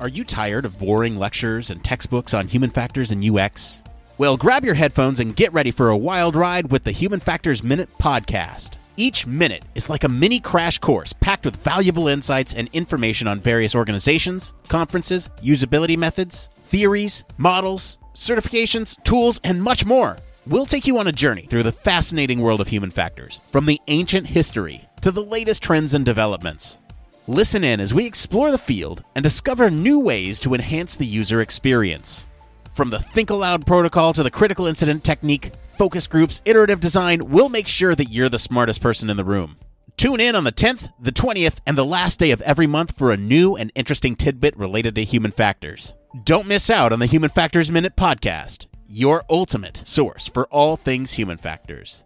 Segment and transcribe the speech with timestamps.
[0.00, 3.80] Are you tired of boring lectures and textbooks on human factors and UX?
[4.18, 7.62] Well, grab your headphones and get ready for a wild ride with the Human Factors
[7.62, 8.72] Minute podcast.
[8.96, 13.38] Each minute is like a mini crash course packed with valuable insights and information on
[13.38, 20.18] various organizations, conferences, usability methods, theories, models, certifications, tools, and much more.
[20.44, 23.80] We'll take you on a journey through the fascinating world of human factors, from the
[23.86, 26.78] ancient history to the latest trends and developments.
[27.26, 31.40] Listen in as we explore the field and discover new ways to enhance the user
[31.40, 32.26] experience.
[32.74, 37.48] From the Think Aloud protocol to the critical incident technique, focus groups, iterative design, we'll
[37.48, 39.56] make sure that you're the smartest person in the room.
[39.96, 43.10] Tune in on the 10th, the 20th, and the last day of every month for
[43.10, 45.94] a new and interesting tidbit related to human factors.
[46.24, 51.14] Don't miss out on the Human Factors Minute podcast, your ultimate source for all things
[51.14, 52.04] human factors.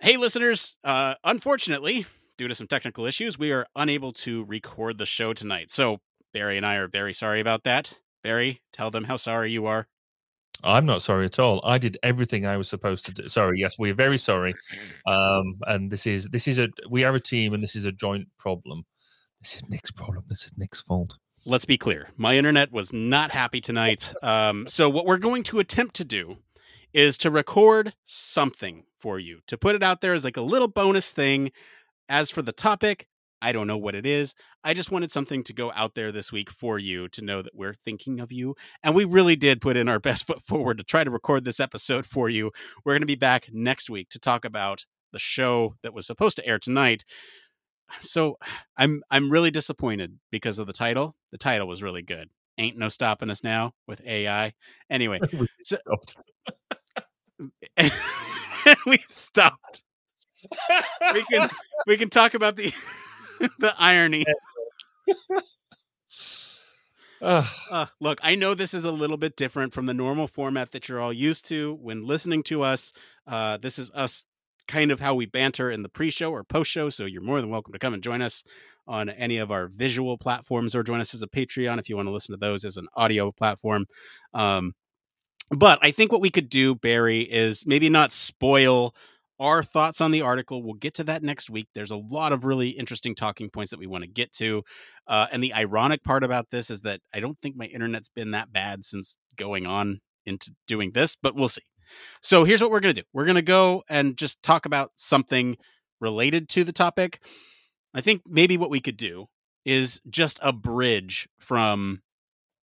[0.00, 2.06] Hey, listeners, uh, unfortunately,
[2.38, 5.70] due to some technical issues, we are unable to record the show tonight.
[5.70, 5.98] So
[6.32, 7.98] Barry and I are very sorry about that.
[8.22, 9.88] Barry, tell them how sorry you are.
[10.64, 11.60] I'm not sorry at all.
[11.64, 13.28] I did everything I was supposed to do.
[13.28, 14.54] Sorry, yes, we're very sorry.
[15.06, 17.92] Um, and this is this is a we are a team, and this is a
[17.92, 18.84] joint problem.
[19.40, 20.24] This is Nick's problem.
[20.26, 21.16] This is Nick's fault.
[21.46, 22.08] Let's be clear.
[22.16, 24.12] My internet was not happy tonight.
[24.20, 26.38] Um, so what we're going to attempt to do
[26.92, 30.66] is to record something for you to put it out there as like a little
[30.68, 31.52] bonus thing
[32.08, 33.08] as for the topic,
[33.40, 34.34] I don't know what it is.
[34.64, 37.54] I just wanted something to go out there this week for you to know that
[37.54, 38.56] we're thinking of you.
[38.82, 41.60] And we really did put in our best foot forward to try to record this
[41.60, 42.50] episode for you.
[42.84, 46.36] We're going to be back next week to talk about the show that was supposed
[46.36, 47.04] to air tonight.
[48.00, 48.38] So
[48.76, 51.14] I'm I'm really disappointed because of the title.
[51.30, 52.30] The title was really good.
[52.58, 54.52] Ain't no stopping us now with AI.
[54.90, 55.20] Anyway,
[55.62, 55.78] so,
[58.84, 59.82] we've stopped
[61.12, 61.50] we can
[61.86, 62.72] we can talk about the
[63.58, 64.24] the irony.
[67.20, 70.88] Uh, look, I know this is a little bit different from the normal format that
[70.88, 72.92] you're all used to when listening to us.
[73.26, 74.24] Uh, this is us
[74.68, 77.72] kind of how we banter in the pre-show or post-show, so you're more than welcome
[77.72, 78.44] to come and join us
[78.86, 82.06] on any of our visual platforms or join us as a Patreon if you want
[82.06, 83.86] to listen to those as an audio platform.
[84.32, 84.74] Um,
[85.50, 88.94] but I think what we could do, Barry, is maybe not spoil
[89.38, 90.62] our thoughts on the article.
[90.62, 91.68] We'll get to that next week.
[91.74, 94.62] There's a lot of really interesting talking points that we want to get to.
[95.06, 98.32] Uh, and the ironic part about this is that I don't think my internet's been
[98.32, 101.62] that bad since going on into doing this, but we'll see.
[102.22, 104.92] So here's what we're going to do we're going to go and just talk about
[104.96, 105.56] something
[106.00, 107.20] related to the topic.
[107.94, 109.26] I think maybe what we could do
[109.64, 112.02] is just a bridge from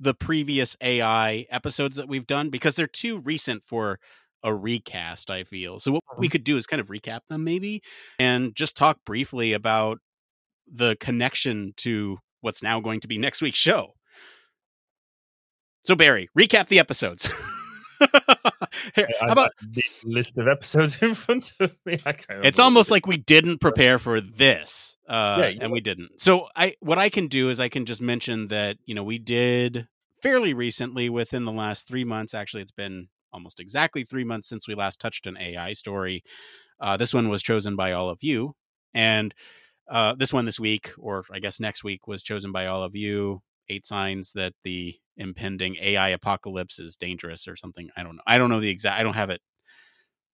[0.00, 3.98] the previous AI episodes that we've done because they're too recent for
[4.42, 5.78] a recast, I feel.
[5.80, 6.32] So what we Uh-huh.
[6.32, 7.82] could do is kind of recap them maybe
[8.18, 9.98] and just talk briefly about
[10.70, 13.94] the connection to what's now going to be next week's show.
[15.84, 17.28] So Barry, recap the episodes.
[18.94, 21.98] Here, how about the list of episodes in front of me.
[22.06, 25.80] I can't it's almost like we didn't prepare for this uh Yeah, you and we
[25.80, 29.02] didn't so i what i can do is i can just mention that you know
[29.02, 29.88] we did
[30.22, 34.66] fairly recently within the last three months actually it's been almost exactly three months since
[34.66, 36.22] we last touched an ai story
[36.80, 38.54] uh, this one was chosen by all of you
[38.94, 39.34] and
[39.90, 42.94] uh, this one this week or i guess next week was chosen by all of
[42.94, 48.22] you eight signs that the impending ai apocalypse is dangerous or something i don't know
[48.26, 49.40] i don't know the exact i don't have it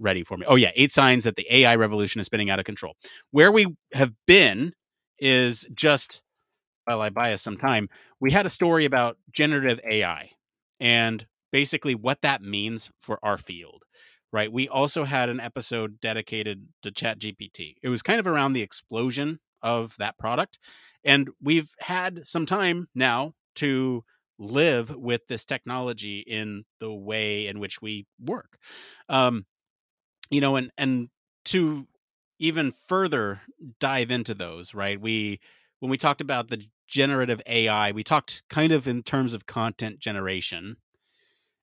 [0.00, 0.46] ready for me.
[0.48, 2.96] Oh yeah, eight signs that the AI revolution is spinning out of control.
[3.30, 4.72] Where we have been
[5.18, 6.22] is just
[6.86, 10.30] while I buy us some time, we had a story about generative AI
[10.80, 13.84] and basically what that means for our field.
[14.32, 14.52] Right.
[14.52, 17.74] We also had an episode dedicated to ChatGPT.
[17.82, 20.60] It was kind of around the explosion of that product.
[21.04, 24.04] And we've had some time now to
[24.38, 28.56] live with this technology in the way in which we work.
[29.08, 29.46] Um,
[30.30, 31.10] you know and and
[31.44, 31.86] to
[32.38, 33.42] even further
[33.78, 35.40] dive into those right we
[35.80, 39.98] when we talked about the generative ai we talked kind of in terms of content
[39.98, 40.76] generation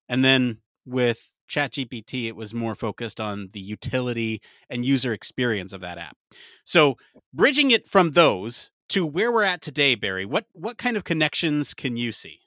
[0.09, 5.81] and then with ChatGPT, it was more focused on the utility and user experience of
[5.81, 6.18] that app.
[6.63, 6.98] So,
[7.33, 11.74] bridging it from those to where we're at today, Barry, what what kind of connections
[11.74, 12.39] can you see?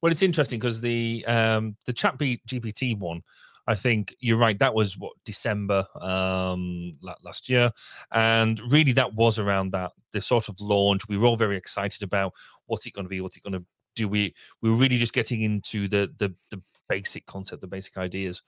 [0.00, 3.22] Well, it's interesting because the um, the Chat GPT one,
[3.66, 4.58] I think you're right.
[4.58, 7.72] That was what December um, last year,
[8.10, 11.08] and really that was around that the sort of launch.
[11.08, 12.32] We were all very excited about
[12.66, 14.08] what's it going to be, what's it going to do.
[14.08, 18.42] We we're really just getting into the the the basic concept, the basic ideas,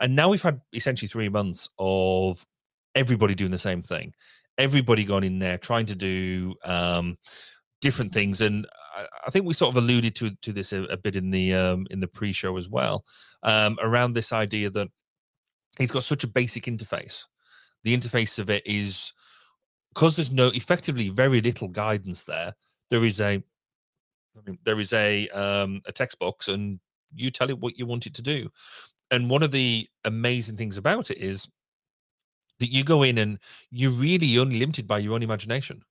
[0.00, 2.46] and now we've had essentially three months of
[2.94, 4.12] everybody doing the same thing.
[4.58, 7.18] Everybody gone in there trying to do um,
[7.80, 8.66] different things, and
[8.96, 11.54] I, I think we sort of alluded to to this a, a bit in the
[11.54, 13.04] um, in the pre-show as well,
[13.42, 14.88] um, around this idea that
[15.78, 17.24] it's got such a basic interface.
[17.84, 19.12] The interface of it is
[19.94, 22.54] because there's no effectively very little guidance there.
[22.90, 23.42] There is a
[24.64, 26.80] there is a um, a text box, and
[27.14, 28.50] you tell it what you want it to do.
[29.10, 31.48] And one of the amazing things about it is
[32.58, 33.38] that you go in and
[33.70, 35.82] you're really only limited by your own imagination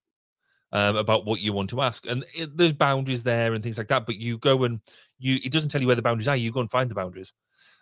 [0.71, 2.05] um, about what you want to ask.
[2.05, 4.05] And it, there's boundaries there and things like that.
[4.05, 4.81] But you go and
[5.19, 6.35] you it doesn't tell you where the boundaries are.
[6.35, 7.33] You go and find the boundaries.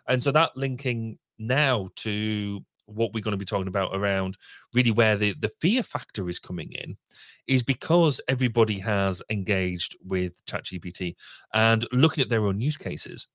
[0.06, 4.36] And so that linking now to what we're going to be talking about around
[4.74, 6.96] really where the, the fear factor is coming in
[7.46, 11.14] is because everybody has engaged with ChatGPT
[11.52, 13.28] and looking at their own use cases.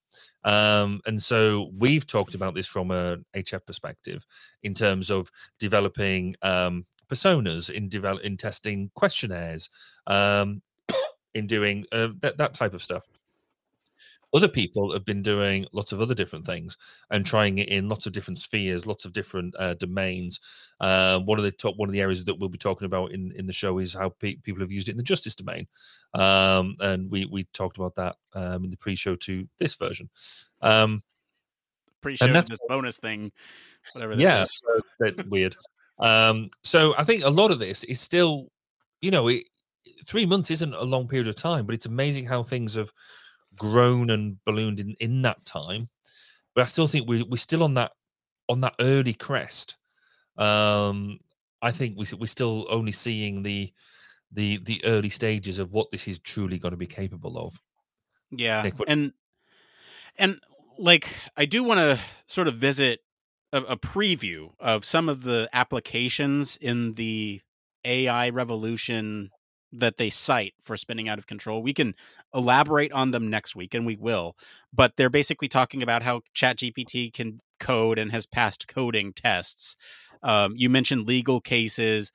[0.44, 4.26] Um, and so we've talked about this from a HF perspective
[4.64, 5.30] in terms of
[5.60, 9.70] developing um, personas, in develop in testing questionnaires,
[10.08, 10.62] um,
[11.34, 13.08] in doing uh, that, that type of stuff
[14.34, 16.78] other people have been doing lots of other different things
[17.10, 20.40] and trying it in lots of different spheres, lots of different uh, domains.
[20.80, 23.32] Uh, one of the top, one of the areas that we'll be talking about in,
[23.36, 25.68] in the show is how pe- people have used it in the justice domain,
[26.14, 30.10] um, and we we talked about that um, in the pre-show to this version.
[30.62, 31.02] Um,
[32.02, 33.32] pre-show this bonus thing,
[33.94, 34.14] whatever.
[34.14, 34.68] yeah, so
[35.00, 35.56] bit weird.
[36.00, 38.52] Um, so I think a lot of this is still,
[39.02, 39.44] you know, it,
[40.06, 42.92] three months isn't a long period of time, but it's amazing how things have
[43.60, 45.90] grown and ballooned in, in that time.
[46.56, 47.92] But I still think we, we're still on that
[48.48, 49.78] on that early crest.
[50.38, 51.20] Um,
[51.62, 53.72] I think we, we're still only seeing the
[54.32, 57.62] the the early stages of what this is truly going to be capable of.
[58.32, 59.14] Yeah, Nick, and
[60.18, 60.40] and
[60.78, 63.02] like I do want to sort of visit
[63.52, 67.42] a, a, preview of some of the applications in the
[67.84, 69.32] AI revolution
[69.72, 71.62] that they cite for spinning out of control.
[71.62, 71.96] We can
[72.34, 74.36] elaborate on them next week, and we will.
[74.74, 79.76] But they're basically talking about how ChatGPT can code and has passed coding tests.
[80.24, 82.12] Um, you mentioned legal cases,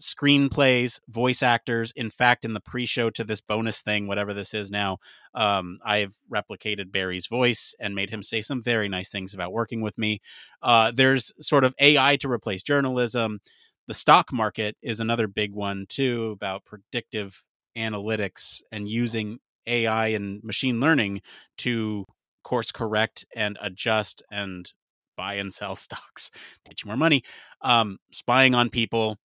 [0.00, 1.92] screenplays, voice actors.
[1.96, 4.98] In fact, in the pre-show to this bonus thing, whatever this is now,
[5.34, 9.80] um, I've replicated Barry's voice and made him say some very nice things about working
[9.80, 10.20] with me.
[10.62, 13.40] Uh, there's sort of AI to replace journalism
[13.88, 17.42] the stock market is another big one too about predictive
[17.76, 21.22] analytics and using AI and machine learning
[21.56, 22.04] to
[22.44, 24.72] course correct and adjust and
[25.16, 27.22] buy and sell stocks to get you more money.
[27.62, 29.16] Um, spying on people,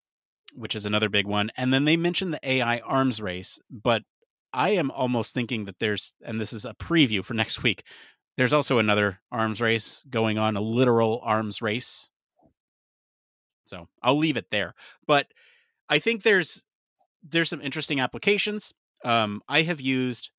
[0.54, 1.50] which is another big one.
[1.56, 4.02] And then they mentioned the AI arms race, but
[4.52, 7.82] I am almost thinking that there's, and this is a preview for next week,
[8.36, 12.10] there's also another arms race going on, a literal arms race
[13.64, 14.74] so I'll leave it there.
[15.06, 15.28] But
[15.88, 16.64] I think there's
[17.22, 18.72] there's some interesting applications.
[19.04, 20.30] Um, I have used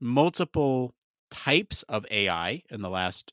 [0.00, 0.94] multiple
[1.30, 3.32] types of AI in the last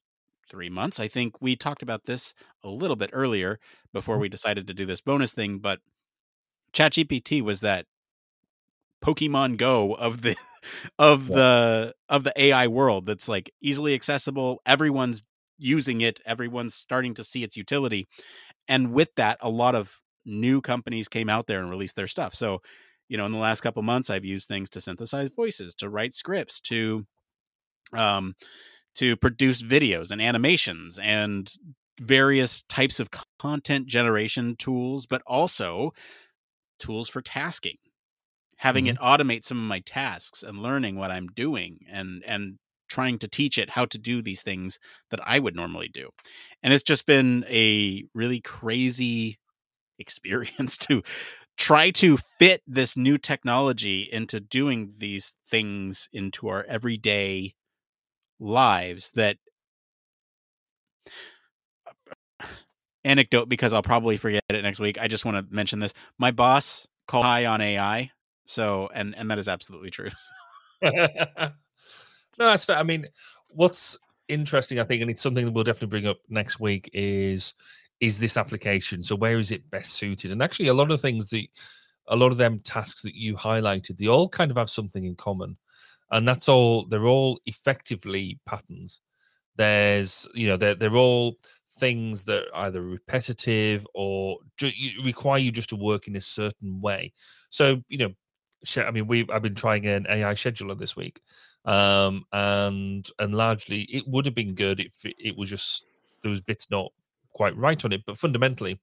[0.50, 1.00] three months.
[1.00, 2.34] I think we talked about this
[2.64, 3.60] a little bit earlier
[3.94, 4.24] before mm-hmm.
[4.24, 5.80] we decided to do this bonus thing, but
[6.74, 7.86] ChatGPT was that
[9.04, 10.36] Pokemon Go of the
[11.00, 11.36] of yeah.
[11.36, 14.62] the of the AI world that's like easily accessible.
[14.66, 15.24] Everyone's
[15.58, 16.20] using it.
[16.26, 18.08] Everyone's starting to see its utility
[18.68, 22.36] and with that a lot of new companies came out there and released their stuff
[22.36, 22.62] so
[23.08, 26.14] you know in the last couple months i've used things to synthesize voices to write
[26.14, 27.06] scripts to
[27.94, 28.36] um
[28.96, 31.54] to produce videos and animations and
[32.00, 33.10] various types of
[33.40, 35.92] content generation tools but also
[36.80, 37.78] tools for tasking
[38.58, 38.96] having mm-hmm.
[38.96, 42.58] it automate some of my tasks and learning what i'm doing and and
[42.98, 44.80] trying to teach it how to do these things
[45.12, 46.10] that I would normally do.
[46.64, 49.38] And it's just been a really crazy
[50.00, 51.04] experience to
[51.60, 57.54] try to fit this new technology into doing these things into our everyday
[58.40, 59.38] lives that
[63.04, 65.00] anecdote because I'll probably forget it next week.
[65.00, 65.94] I just want to mention this.
[66.18, 68.10] My boss called high on AI.
[68.46, 70.10] So and and that is absolutely true.
[72.40, 72.78] No, that's fair.
[72.78, 73.08] I mean,
[73.50, 77.54] what's interesting, I think, and it's something that we'll definitely bring up next week is
[78.00, 79.02] is this application.
[79.02, 80.32] So where is it best suited?
[80.32, 81.48] And actually, a lot of things that
[82.08, 85.16] a lot of them tasks that you highlighted, they all kind of have something in
[85.16, 85.58] common,
[86.12, 86.86] and that's all.
[86.88, 89.02] They're all effectively patterns.
[89.58, 91.38] There's, you know, they're they're all
[91.80, 94.72] things that are either repetitive or ju-
[95.04, 97.14] require you just to work in a certain way.
[97.50, 98.14] So, you know,
[98.78, 101.22] I mean, we I've been trying an AI scheduler this week,
[101.66, 105.86] um, and and largely it would have been good if it, it was just
[106.24, 106.92] there was bits not
[107.34, 108.80] quite right on it, but fundamentally,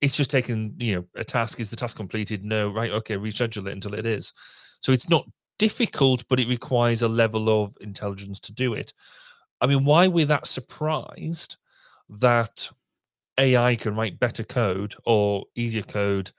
[0.00, 2.44] it's just taking you know a task is the task completed?
[2.44, 2.90] No, right?
[2.90, 4.32] Okay, reschedule it until it is.
[4.80, 5.26] So it's not
[5.58, 8.92] difficult, but it requires a level of intelligence to do it.
[9.60, 11.56] I mean, why we're that surprised
[12.08, 12.70] that
[13.38, 16.30] AI can write better code or easier code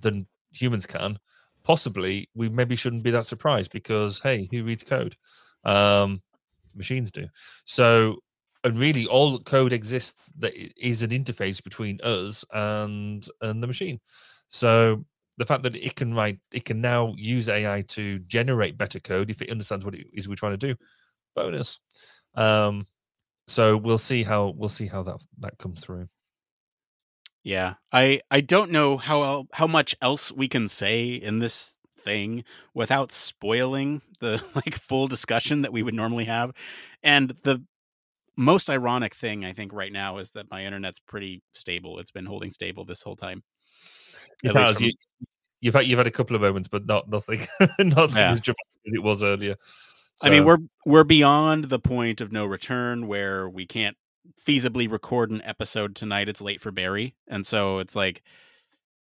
[0.00, 1.18] than humans can,
[1.64, 5.16] possibly we maybe shouldn't be that surprised because hey, who reads code?
[5.64, 6.22] Um,
[6.74, 7.26] machines do.
[7.64, 8.18] So,
[8.64, 14.00] and really, all code exists that is an interface between us and and the machine.
[14.48, 15.04] So
[15.38, 19.30] the fact that it can write, it can now use AI to generate better code
[19.30, 20.74] if it understands what it is we're trying to do.
[21.34, 21.80] Bonus.
[22.34, 22.84] Um,
[23.48, 26.08] so we'll see how we'll see how that that comes through.
[27.44, 32.44] Yeah, I I don't know how how much else we can say in this thing
[32.74, 36.52] without spoiling the like full discussion that we would normally have.
[37.02, 37.64] And the
[38.36, 41.98] most ironic thing I think right now is that my internet's pretty stable.
[41.98, 43.42] It's been holding stable this whole time.
[44.42, 44.78] It has.
[44.78, 44.90] From...
[45.60, 47.40] You, have had you've had a couple of moments, but not nothing,
[47.78, 48.30] not yeah.
[48.30, 49.56] as dramatic as it was earlier.
[50.16, 50.28] So...
[50.28, 53.96] I mean, we're we're beyond the point of no return where we can't
[54.46, 56.28] feasibly record an episode tonight.
[56.28, 58.22] It's late for Barry, and so it's like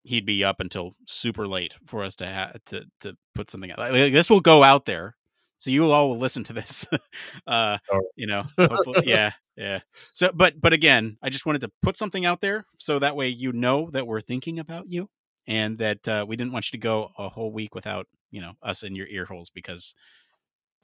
[0.03, 3.79] he'd be up until super late for us to ha- to to put something out.
[3.79, 5.17] Like, this will go out there,
[5.59, 6.87] so you all will listen to this.
[7.47, 8.01] uh, oh.
[8.17, 8.45] You know,
[9.05, 9.81] yeah, yeah.
[9.95, 13.29] So, but but again, I just wanted to put something out there so that way
[13.29, 15.09] you know that we're thinking about you
[15.47, 18.53] and that uh, we didn't want you to go a whole week without you know
[18.63, 19.95] us in your ear holes because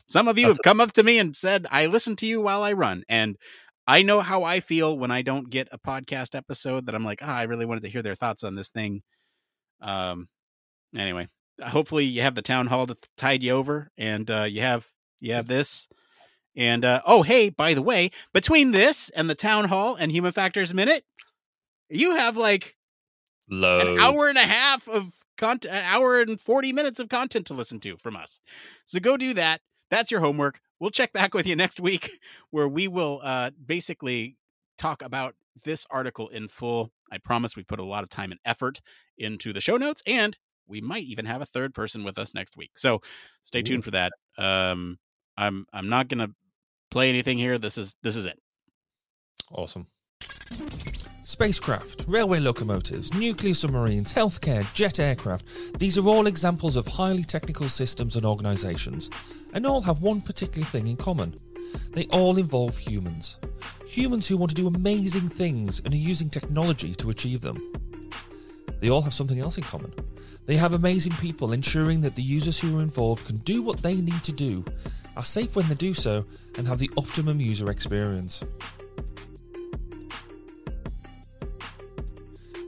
[0.09, 2.41] some of you That's have come up to me and said I listen to you
[2.41, 3.37] while I run and
[3.87, 7.21] I know how I feel when I don't get a podcast episode that I'm like,
[7.23, 9.03] ah, I really wanted to hear their thoughts on this thing.
[9.81, 10.29] Um,
[10.97, 11.29] anyway,
[11.63, 14.87] hopefully you have the town hall to tide you over, and uh, you have
[15.21, 15.89] you have this.
[16.57, 20.33] And uh, oh, hey, by the way, between this and the town hall and Human
[20.33, 21.05] Factors Minute,
[21.91, 22.77] you have like
[23.49, 23.87] Loads.
[23.87, 27.55] an hour and a half of content, an hour and forty minutes of content to
[27.55, 28.41] listen to from us.
[28.85, 29.61] So go do that.
[29.91, 32.11] That's your homework we'll check back with you next week
[32.51, 34.37] where we will uh, basically
[34.79, 36.91] talk about this article in full.
[37.11, 38.81] I promise we put a lot of time and effort
[39.17, 42.57] into the show notes, and we might even have a third person with us next
[42.57, 42.73] week.
[42.77, 43.01] So
[43.43, 44.11] stay tuned for that.
[44.37, 44.99] Um,
[45.37, 46.31] I'm I'm not gonna
[46.91, 47.59] play anything here.
[47.59, 48.39] This is this is it.
[49.53, 49.87] Awesome.
[51.25, 55.45] Spacecraft, railway locomotives, nuclear submarines, healthcare, jet aircraft,
[55.79, 59.11] these are all examples of highly technical systems and organisations,
[59.57, 61.35] and all have one particular thing in common.
[61.93, 63.39] They all involve humans.
[63.89, 67.57] Humans who want to do amazing things and are using technology to achieve them.
[68.81, 69.95] They all have something else in common.
[70.45, 73.95] They have amazing people ensuring that the users who are involved can do what they
[73.95, 74.63] need to do,
[75.17, 76.27] are safe when they do so,
[76.59, 78.45] and have the optimum user experience.